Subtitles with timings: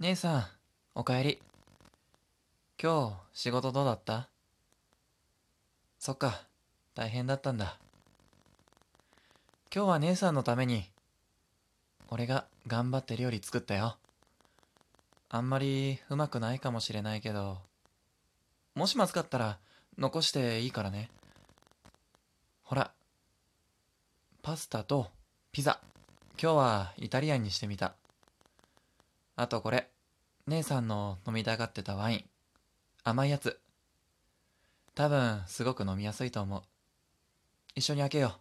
[0.00, 0.46] 姉さん、
[0.96, 1.40] おかえり。
[2.82, 4.28] 今日、仕事どうだった？
[6.00, 6.42] そっか、
[6.96, 7.78] 大変だったんだ。
[9.72, 10.90] 今日は姉さんのために、
[12.08, 13.96] 俺が頑張って料理作ったよ。
[15.28, 17.58] あんまりうまくないかもしれないけど、
[18.74, 19.58] もしまずかったら
[19.96, 21.08] 残していいからね。
[22.64, 22.90] ほら、
[24.42, 25.06] パスタと
[25.52, 25.78] ピザ。
[26.36, 27.94] 今日はイタリアンにしてみた。
[29.36, 29.90] あとこれ、
[30.46, 32.24] 姉さんの飲みたがってたワイン。
[33.02, 33.60] 甘いやつ。
[34.94, 36.62] 多分、すごく飲みやすいと思う。
[37.74, 38.40] 一緒に開けよう。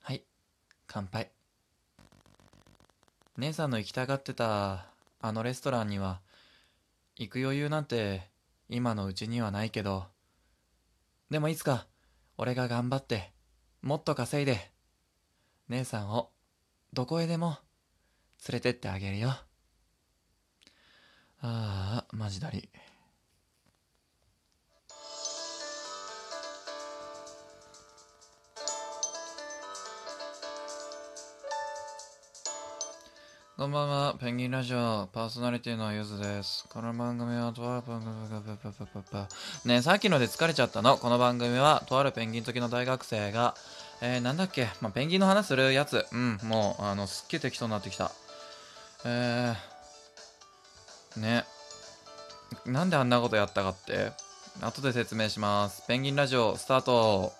[0.00, 0.24] はい、
[0.88, 1.30] 乾杯。
[3.36, 4.86] 姉さんの行きたがってた、
[5.20, 6.20] あのレストランには、
[7.14, 8.28] 行く余裕なんて、
[8.68, 10.06] 今のうちにはないけど、
[11.30, 11.86] でもいつか、
[12.36, 13.32] 俺が頑張って、
[13.80, 14.72] もっと稼いで、
[15.68, 16.30] 姉さんを、
[16.92, 17.58] どこへでも、
[18.48, 19.30] 連れてってあげるよ。
[19.30, 19.44] あ
[21.42, 22.68] あ、マジだり。
[33.56, 36.66] こんばんは、ペンギンラジオ、パーソナリティのゆずです。
[36.68, 39.28] この番組は、とある番組が、パパパパパ
[39.64, 40.98] ねえさっきので疲れちゃったの？
[40.98, 43.54] この番組は、とあるペンギン好きの大学生が、
[44.02, 46.04] えー、なんだっけ、まあ、ペンギンの話するやつ。
[46.12, 48.12] うん、もう、あの、すっげえ適当になってきた。
[49.04, 51.44] えー、ね。
[52.64, 54.12] なんであんなことやったかって、
[54.60, 55.82] 後で説明します。
[55.86, 57.32] ペンギンラジオ、スタート。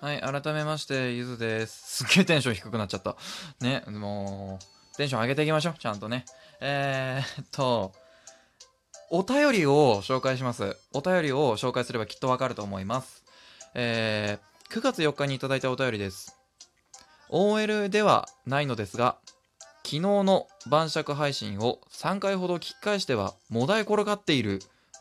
[0.00, 2.04] はい、改めまして、ゆずです。
[2.04, 3.16] すっげえテンション低くなっちゃった。
[3.60, 6.24] ね、もう、テンション上げていきましょう、ちゃんとね。
[6.60, 7.92] えー、っと、
[9.10, 10.76] お便りを紹介します。
[10.92, 13.25] お便りを紹介すればきっとわかると思います。
[13.78, 16.34] えー、9月4日にいただいたお便りです。
[17.28, 19.18] OL ではないのですが、
[19.84, 24.60] 昨日の晩酌配信を3回ほど聞き返しては、もだえ転がっている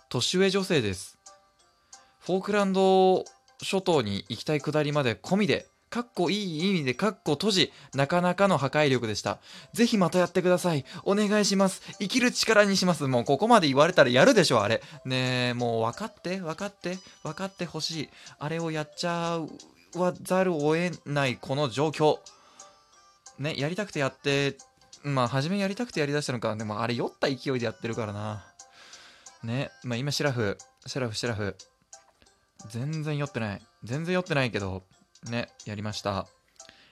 [0.10, 1.18] 年上女性です。
[2.20, 3.24] フォークランド
[3.62, 9.40] 諸島に行きたいくだりまで込みで、かっこいい意味でかっこ閉じ、なかなかの破壊力でした。
[9.72, 10.84] ぜひまたやってください。
[11.06, 11.82] お願いします。
[12.00, 13.08] 生きる力にします。
[13.08, 14.82] もうここまで言われたらやるでしょ、あれ。
[15.06, 18.10] ねえ、もう分かって、分かって、分かってほしい。
[18.40, 19.40] あれをやっちゃ
[19.96, 22.20] わざるを得ないこの状況。
[23.40, 24.58] ね、やりたくてやって、
[25.02, 26.54] まあ、初めやりたくてやりだしたのか。
[26.58, 28.46] でもあれ酔った勢いでやってるからな。
[29.44, 31.56] ね、まあ今シラフ、シラフ、シラフ。
[32.70, 33.62] 全然酔ってない。
[33.86, 34.84] 全然酔ってないけど、
[35.30, 36.28] ね、やりました。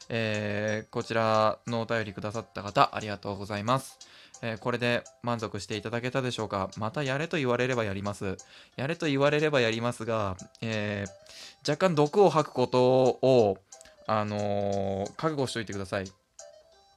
[0.09, 3.97] えー、こちらのお便りくださった方、ありがとうございます。
[4.41, 6.69] えーこれで満足していただけたでしょうか？
[6.77, 8.35] またやれと言われればやります。
[8.75, 13.57] やれと言われればやりますが、えー若干毒を吐くことを、
[14.05, 16.11] あのー覚悟しておいてください。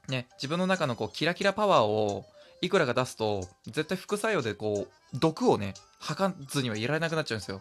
[0.08, 2.24] ね、自分の中のこうキラキラパワーを
[2.62, 7.60] いくらか出すと、絶対副作用でこう、毒をね、吐かずにはいられなくなっちゃうんですよ。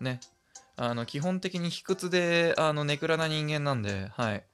[0.00, 0.20] ね。
[0.76, 4.44] あの、基本的に卑屈で、あの、ネクラな人間なんで、はい。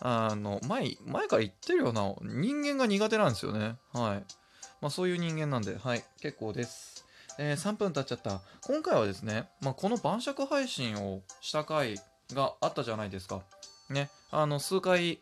[0.00, 3.76] あの、前、前から言ってるような、人間が苦手なんですよね。
[3.92, 4.34] はい。
[4.80, 6.04] まあ、そういう人間なんで、はい。
[6.20, 7.04] 結構です。
[7.38, 8.40] えー3分経っちゃった。
[8.62, 11.96] 今回はですね、まあ、この晩酌配信をした回
[12.32, 13.42] があったじゃないですか。
[13.88, 14.10] ね。
[14.30, 15.20] あの、数回、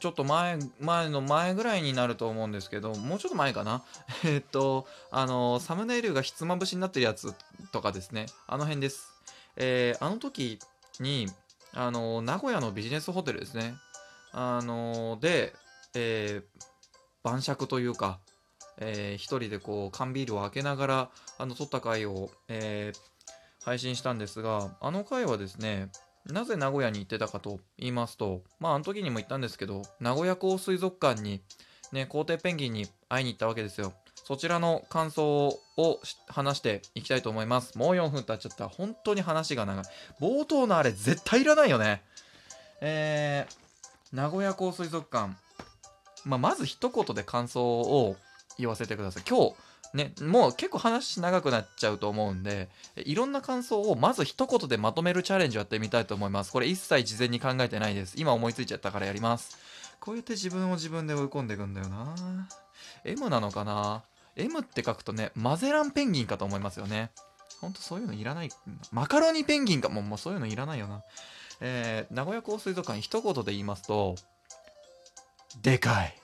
[0.00, 3.82] ちょっと前、前の前ぐらいになると思うんですけど、もうちょっと前かな。
[4.24, 7.34] えっと、あの、サムネイルがひつまぶしになってるやつ
[7.72, 8.26] とかですね。
[8.46, 9.17] あの辺です。
[9.58, 10.58] えーあの時
[11.00, 11.28] に、
[11.74, 13.74] あの、名古屋のビジネスホテルですね。
[14.32, 15.52] あの、で、
[15.94, 16.62] えー
[17.24, 18.20] 晩酌というか、
[18.78, 22.98] えー一人でこう、缶ビールを開けながら、あの、撮った回を、えー
[23.64, 25.90] 配信したんですが、あの回はですね、
[26.24, 31.42] なぜ名古屋に行ってたかと言いますと、まあ、あの時にも言ったんですけど、名古屋港水族館に、
[31.92, 33.92] ね、皇帝ペンギンに会いに行ったわけですよ。
[34.28, 37.78] そちらの感想を話していきたいと思います。
[37.78, 38.68] もう4分経っちゃった。
[38.68, 39.84] 本当に話が長い。
[40.20, 42.02] 冒頭のあれ絶対いらないよね。
[42.82, 45.34] えー、名古屋港水族館。
[46.26, 48.16] まあ、まず一言で感想を
[48.58, 49.22] 言わせてください。
[49.26, 49.54] 今
[49.94, 56.52] 日、ね、もう結構話長くなっちゃうと思うんで、いろんな感想をまず一言でまとめるチャレンジをやってみたいと思います。
[56.52, 58.16] これ一切事前に考えてないです。
[58.18, 59.56] 今思いついちゃったからやります。
[60.00, 62.14] こうやって自分を自分で追い込んでいくんだよな。
[63.06, 64.04] M なのかな？
[64.38, 67.10] ?M って書くとね、マゼランペンギンかと思いますよね。
[67.60, 68.48] ほんとそういうのいらない。
[68.92, 71.02] マカロニペンギンかもうもうそういうのいらないよな。
[71.60, 74.14] えー、名古屋港水族館一言で言いますと、
[75.62, 76.14] でかい。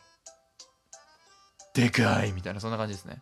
[1.74, 3.20] でかいみたいな、そんな感じですね。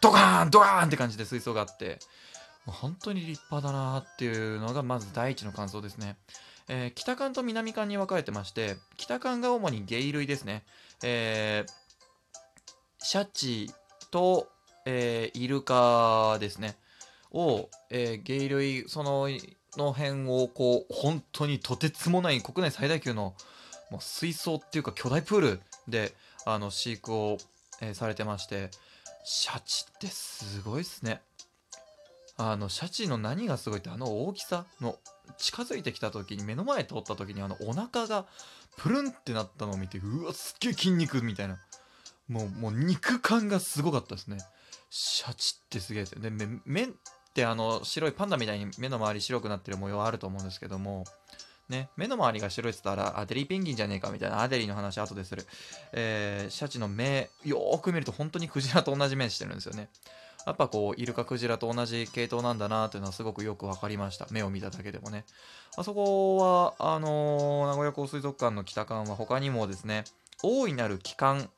[0.00, 1.98] ドカーンドカーンって感じで水槽があって、
[2.64, 6.16] もう本当に立派だなっていうのがまず第一の感想ですね。
[6.68, 10.62] えー北館と南館に分かれてまして北館が主に鯨類ですね、
[11.02, 11.72] えー
[13.04, 13.72] シャチ
[14.12, 14.48] と、
[14.86, 16.76] えーイルカですね。
[17.32, 19.28] を、えー、鯨類その
[19.76, 23.34] の辺をこう本当にとてつもない国内最大級の
[23.90, 26.12] もう水槽っていうか巨大プールで
[26.44, 27.38] あの飼育を、
[27.80, 28.70] えーされてまして
[29.24, 31.20] シャチってすごいっすね。
[32.36, 34.96] あのシャチの何がすごいってあの大きさの
[35.38, 38.24] 近づいてきた時に目の前通った時にあのお腹が
[38.76, 41.58] プルンってなったのを見てうわすっげえ筋肉みたいな。
[42.32, 44.38] もうもう肉感がすごかったですね。
[44.90, 46.20] シャチってすげえですよ。
[46.20, 46.30] で
[46.64, 46.88] 目っ
[47.34, 51.04] てあの白いパンダみたいに目の周り白くなってる模様あると思うんですけども
[51.68, 55.46] ね、目の周りが白いって言ったらアデリーペンギンじゃねえかみたいなアデリーの話後でする、
[55.92, 59.88] えーシャチの目よーく見ると本当にクジラと同じ目してるんですよね。
[60.44, 64.26] やっぱこうイルカクジラと同じ系統なんだなというのはすごくよく分かりました。
[64.30, 65.24] 目を見ただけでもね。
[65.76, 70.04] あそこはあのー名古屋港水族館の北館は他にもですね
[70.42, 71.48] 大いなる帰還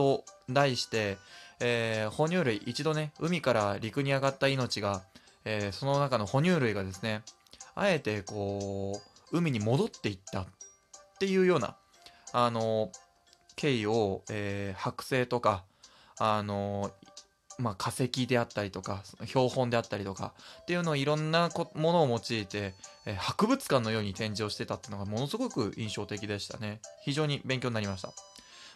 [0.00, 1.18] と題して、
[1.60, 5.02] えー哺乳類一度ね海から陸に上がった命が、
[5.44, 7.22] えーその中の哺乳類がですね
[7.74, 8.98] あえてこ
[9.32, 10.46] う海に戻っていったっ
[11.18, 11.76] ていうような
[12.32, 12.90] あの
[13.56, 15.64] 経緯を、えー剥製とか
[16.18, 16.90] あの
[17.58, 20.32] まあ、化石であったりとか標本であったりとか
[20.62, 22.72] っていうのをいろんなものを用いて、
[23.04, 26.80] えー博物館のように展示をしてたっていうのがものすごく印象的でしたね。
[27.04, 28.29] 非常に勉強になりました。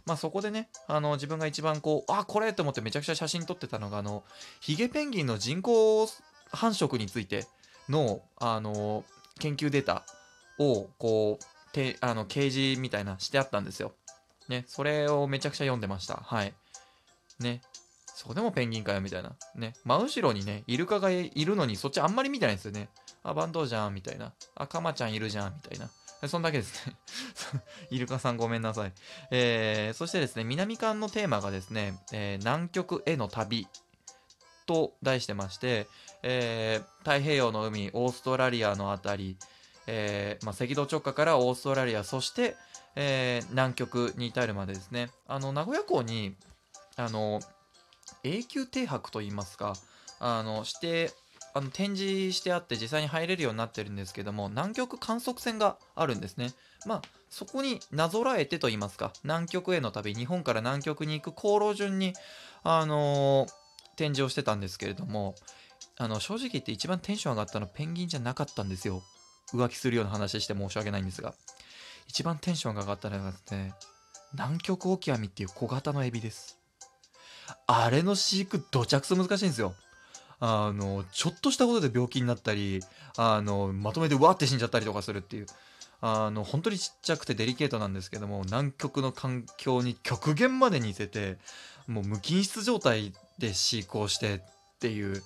[0.07, 4.25] まあそこでねあの自分が一番こうあこれと思ってめちゃくちゃ写真撮ってたのがあの
[4.61, 6.07] ヒゲペンギンの人工
[6.51, 7.47] 繁殖について
[7.89, 9.05] のあの
[9.41, 10.05] 研究データ
[10.59, 13.93] をこうてあの掲示みたいなしてあったんですよ
[14.49, 16.55] ねそれをめちゃくちゃ読んでましたはい
[17.41, 17.61] ね
[18.15, 19.33] そこでもペンギンかよみたいな。
[19.57, 19.75] ね。
[19.85, 22.89] 真後ろにね、イルカがいるのにそっちあんまり見てないんですよね。
[23.25, 24.33] あ、バンドじゃんみたいな。
[24.55, 25.91] あ、カマちゃんいるじゃんみたいな。
[26.29, 26.97] そんだけですね。
[27.91, 28.93] イルカさんごめんなさい。
[29.31, 33.67] えー、そしてですね、南館のテーマがですね、えー南極への旅
[34.67, 35.89] と題してまして、
[36.23, 39.37] えー太平洋の海、オーストラリアのあたり、
[39.87, 42.57] えーまあ、赤道直下からオーストラリア、そして、
[42.97, 46.37] えー南極に至るまでですね、あの、名古屋港に、
[46.97, 47.41] あの、
[48.23, 49.75] 永久停泊といいますか、
[50.21, 51.13] あの、して、
[51.55, 56.49] あの展示してあって実際に入れるようになってるんですけども南極観測船があるんですね。
[56.85, 62.13] まあそこになぞらえてと言いますか南極への旅日本から南極に行く航路順に
[62.63, 63.65] あのー
[63.97, 65.35] 展示をしてたんですけれども
[65.97, 69.03] あの正直言って一番テンション上がったのはペンギンじゃなかったんですよ。
[69.53, 71.35] 浮気するような話して申し訳ないんですが。
[72.09, 73.73] 一番テンションが上がったのがですね
[74.33, 76.59] 南極オキアミっていう小型のエビです。
[77.67, 79.75] あれの飼育どちゃくそ難しいんですよ。
[80.41, 82.81] あのちょっとしたことで病気になったり
[83.17, 85.47] あのまとめてわって死んじゃったりとかするっていう。
[86.07, 91.39] あの本当にちっちゃくてデリケートなんですけども南極の環境に極限まで似せて
[91.87, 94.41] もう無菌室状態で飼育をしてっ
[94.81, 95.21] ていう、ね、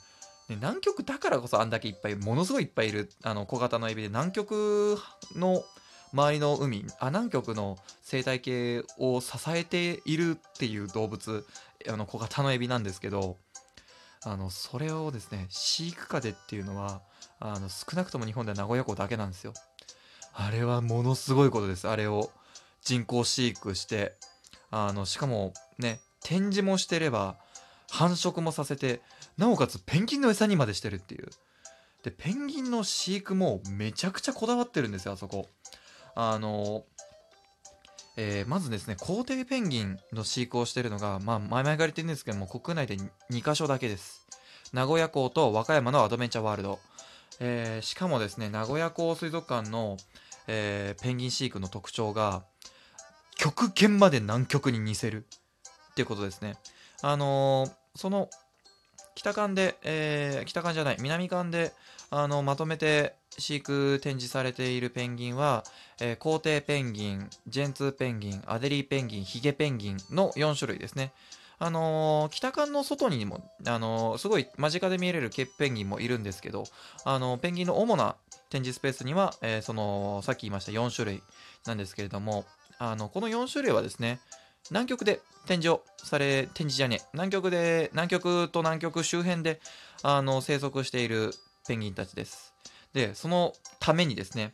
[0.51, 4.97] 南極だからこそあんだけいっぱいものすごいいっぱいいるあの小型のエビで南極
[5.35, 5.65] の
[6.13, 11.45] 周りの海あ南極の生態系を支えているっていう動物
[11.89, 13.37] あの小型のエビなんですけど
[14.25, 17.01] あのそれをですね飼育下でっていうのは
[17.41, 19.53] あの少なくとも日本では名古屋港だけなんですよ。
[20.35, 21.89] あれはものすごいことです。
[21.89, 22.31] あれを
[22.83, 24.15] 人工飼育して
[24.71, 27.37] あのしかもね展示もしてれば
[27.91, 29.01] 繁殖もさせて
[29.37, 31.29] なおかつペンギンの餌にまでしてるっていう。
[32.03, 35.49] でペンギンの飼育もめちゃくちゃこだわってるんですよあそこ。
[36.15, 36.85] あの
[38.21, 42.97] えーまずですね皇帝ペンギンの飼育をしているのが、まあ、前々から言ってるんですけども国内で
[43.31, 44.27] 2カ所だけです。
[44.73, 46.81] 名古屋港と和歌山のアドベンチャーワールド、
[47.39, 49.97] えーしかもですね名古屋港水族館の、
[50.49, 52.43] えーペンギン飼育の特徴が
[53.37, 55.25] 極限まで南極に似せる
[55.93, 56.57] っていうことですね。
[57.03, 58.29] あのーその
[59.19, 61.73] 北館で、えー北館じゃない南館で
[62.11, 65.65] あのまとめて飼育展示されているペンギンは、
[66.01, 71.13] えー皇帝ペンギンジェンツーペンギンアデリーペンギンヒゲペンギンの4種類ですね。
[71.59, 76.63] あのー北館の外にも、あのーすごい間近で見れるケープペンギンもいるんですけど、
[77.05, 78.15] あのーペンギンの主な
[78.51, 81.23] 展示スペースには、えーそのさっき言いました4種類
[81.67, 82.45] なんですけれども
[82.79, 84.21] あのこの4種類はですね
[84.71, 89.61] 南極で展示をされ展示じゃねえ南極で南極と南極周辺で
[90.03, 91.33] あの生息している
[91.67, 92.55] ペンギンたちです。
[92.93, 94.53] でそのためにですね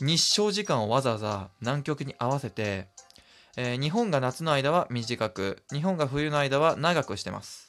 [0.00, 2.88] 日照時間をわざわざ南極に合わせて、
[3.56, 7.68] えー日本が夏の間は短く日本が冬の間は長くしてます。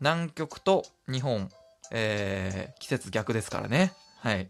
[0.00, 1.48] 南極と日本、
[1.90, 3.92] えー季節逆ですからね。
[4.20, 4.48] はい。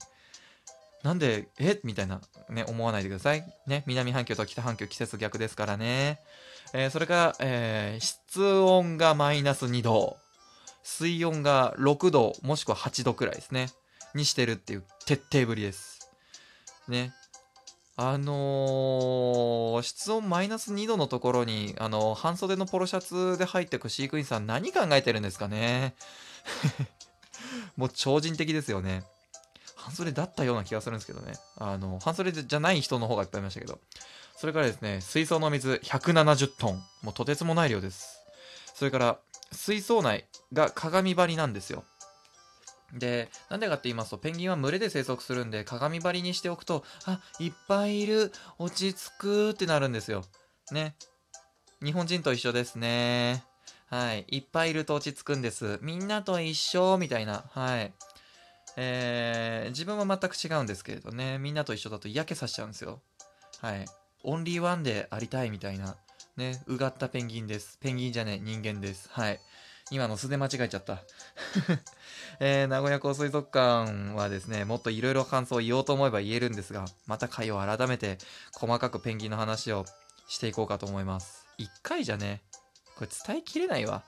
[1.03, 1.81] なんで、え？
[1.83, 3.45] みたいな、ね、思わないでください。
[3.67, 6.21] ね、南半球と北半球季節逆ですからね。
[6.73, 10.17] えー、それから、えー、室温がマイナス2度。
[10.85, 13.71] 水温が6度、もしくは8度くらいですね。
[14.15, 16.09] にしてるっていう徹底ぶりです。
[16.89, 17.13] ね。
[17.97, 25.95] あのー、室温マイナス2度のところに、あのー、半袖のポロシャツで入ってく飼育員さん何考えてるんですかね
[27.77, 29.05] もう超人的ですよね。
[29.83, 31.33] 半袖だったような気がするんですけどね。
[31.59, 33.81] あの、半袖じゃない人の方がいっぱいいましたけど。
[34.37, 36.83] それからですね、水槽の水170トン。
[37.03, 38.19] もうとてつもない量です。
[38.75, 39.19] それから、
[39.51, 41.85] 水槽内が鏡張りなんですよ。
[42.93, 50.25] で、なんでかって言いますと、ペンギンは群れで生息するんで、鏡張りにしておくと、あ、いっぱいいる、落ち着くってなるんですよ。
[50.71, 50.95] ね。
[51.83, 53.45] 日本人と一緒ですね。
[53.87, 54.25] はい。
[54.29, 55.79] いっぱいいると落ち着くんです。
[55.83, 57.45] みんなと一緒、みたいな。
[57.51, 57.93] はい。
[58.77, 63.01] えー、自分は全く違うんですけれどね、みんなと一緒だと嫌気さしちゃうんですよ。
[63.61, 63.85] はい。
[64.25, 65.97] オンリーワンでありたいみたいな、
[66.37, 67.79] ね、うがったペンギンです。
[67.81, 69.09] ペンギンじゃねえ、人間です。
[69.11, 69.41] はい。
[69.91, 71.03] 今の素で間違えちゃった。
[72.41, 78.19] えー、名古屋港水族館はですね、もっといろいろ感想を言おうと思えば言えるんですが、また回を改めて
[78.55, 79.85] 細かくペンギンの話を
[80.29, 81.47] していこうかと思います。
[81.59, 82.43] 一回じゃね、
[82.97, 84.03] これ伝えきれないわ。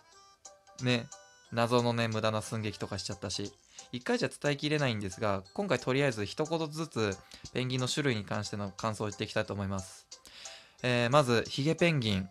[0.80, 1.06] ね、
[1.52, 3.52] 謎のね、無駄な寸劇とかしちゃったし。
[3.95, 7.17] 一回じゃ伝えきれないんですが、今回とりあえず一言ずつ
[7.53, 10.09] ペンギンの種類に関しての感想を言っていきたいと思います。
[10.83, 12.29] えー、まず、ヒゲペンギン。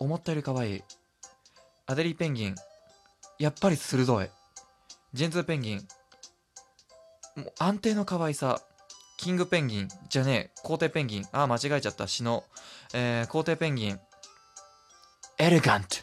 [0.00, 0.82] 思ったより可愛い。
[1.84, 2.54] アデリーペンギン。
[3.38, 4.30] やっぱり鋭い。
[5.12, 5.76] ジェンツーペンギン。
[7.36, 8.58] もう安定の可愛さ。
[9.18, 9.88] キングペンギン。
[10.08, 10.60] じゃねえ。
[10.62, 11.26] 皇帝ペンギン。
[11.32, 12.08] ああ、間違えちゃった。
[12.08, 12.44] シノ。
[12.94, 14.00] えー、皇帝ペンギン。
[15.36, 15.96] エレガント。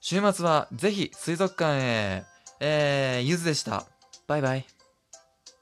[0.00, 2.31] 週末はぜひ水族館へ。
[2.64, 3.86] えー、ゆずでした。
[4.28, 4.71] バイバイ。